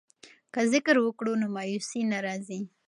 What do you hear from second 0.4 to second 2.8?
که ذکر وکړو نو مایوسي نه راځي.